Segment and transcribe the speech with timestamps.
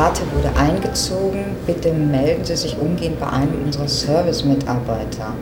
[0.00, 1.44] Karte wurde eingezogen.
[1.66, 5.34] Bitte melden Sie sich umgehend bei einem unserer Service-Mitarbeiter.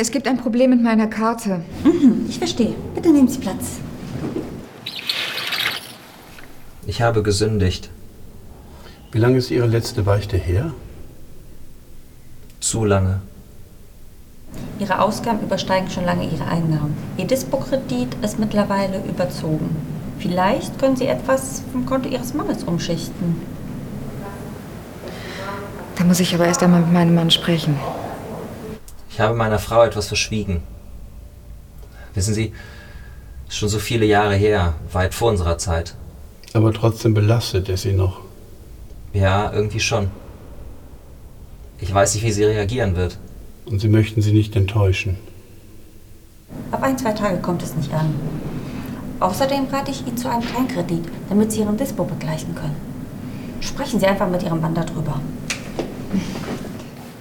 [0.00, 1.62] Es gibt ein Problem mit meiner Karte.
[1.84, 2.74] Mhm, ich verstehe.
[2.94, 3.78] Bitte nehmen Sie Platz.
[6.86, 7.90] Ich habe gesündigt.
[9.12, 10.72] Wie lange ist Ihre letzte Beichte her?
[12.60, 13.20] Zu lange.
[14.78, 16.96] Ihre Ausgaben übersteigen schon lange Ihre Einnahmen.
[17.16, 19.76] Ihr Dispo-Kredit ist mittlerweile überzogen.
[20.18, 23.36] Vielleicht können Sie etwas vom Konto Ihres Mannes umschichten.
[25.96, 27.76] Da muss ich aber erst einmal mit meinem Mann sprechen.
[29.18, 30.62] Ich habe meiner Frau etwas verschwiegen.
[32.14, 32.52] Wissen Sie,
[33.48, 35.96] schon so viele Jahre her, weit vor unserer Zeit.
[36.52, 38.20] Aber trotzdem belastet es Sie noch.
[39.12, 40.08] Ja, irgendwie schon.
[41.80, 43.18] Ich weiß nicht, wie sie reagieren wird.
[43.66, 45.18] Und Sie möchten sie nicht enttäuschen.
[46.70, 48.14] Auf ein, zwei Tage kommt es nicht an.
[49.18, 52.76] Außerdem rate ich Ihnen zu einem Kleinkredit, damit Sie Ihren Dispo begleichen können.
[53.62, 55.20] Sprechen Sie einfach mit Ihrem Mann darüber.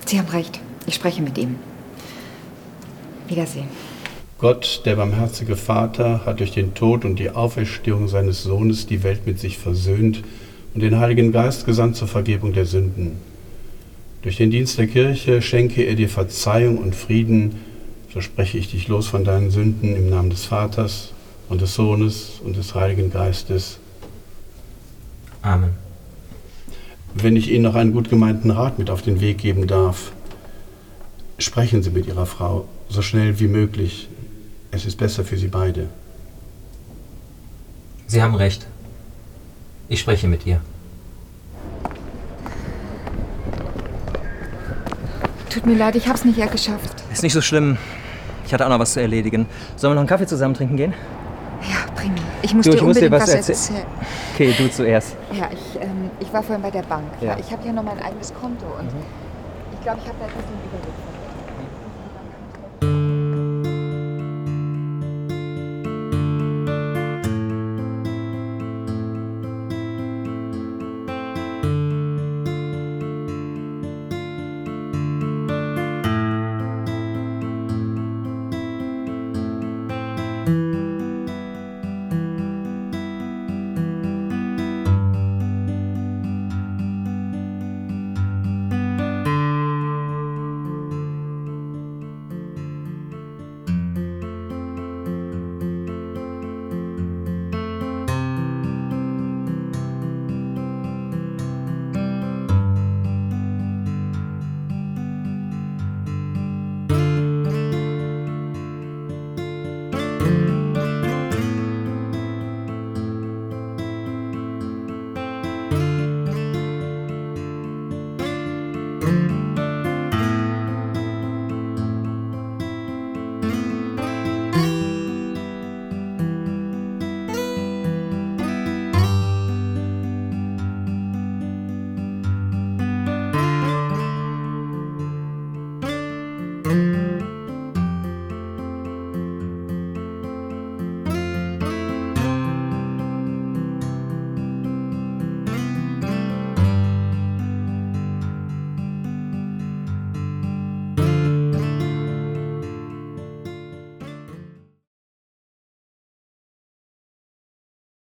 [0.06, 0.60] Sie haben recht.
[0.86, 1.56] Ich spreche mit ihm.
[3.30, 3.68] Wiedersehen.
[4.40, 9.26] Gott, der barmherzige Vater, hat durch den Tod und die Auferstehung seines Sohnes die Welt
[9.26, 10.22] mit sich versöhnt
[10.76, 13.14] und den Heiligen Geist gesandt zur Vergebung der Sünden.
[14.22, 17.56] Durch den Dienst der Kirche schenke er dir Verzeihung und Frieden,
[18.14, 21.14] so spreche ich dich los von deinen Sünden im Namen des Vaters
[21.50, 23.80] und des Sohnes und des Heiligen Geistes.
[25.42, 25.72] Amen.
[27.14, 30.12] Wenn ich Ihnen noch einen gut gemeinten Rat mit auf den Weg geben darf,
[31.38, 34.08] sprechen Sie mit Ihrer Frau so schnell wie möglich.
[34.72, 35.88] Es ist besser für Sie beide.
[38.08, 38.66] Sie haben recht.
[39.90, 40.62] Ich spreche mit ihr.
[45.50, 47.04] Tut mir leid, ich hab's nicht eher geschafft.
[47.12, 47.78] Ist nicht so schlimm.
[48.46, 49.46] Ich hatte auch noch was zu erledigen.
[49.76, 50.94] Sollen wir noch einen Kaffee zusammen trinken gehen?
[51.62, 52.16] Ja, prima.
[52.42, 53.86] Ich muss Du, dir ich muss dir unbedingt was was, erzäh- erzählen.
[54.34, 55.16] Okay, du zuerst.
[55.34, 57.06] Ja, ich, ähm, ich war vorhin bei der Bank.
[57.22, 57.38] Ja.
[57.40, 58.88] Ich habe ja noch mein eigenes Konto und
[59.74, 60.94] ich glaube, ich habe da etwas den Überblick.